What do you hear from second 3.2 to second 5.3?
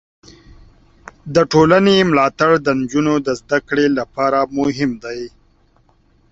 د زده کړې لپاره مهم دی.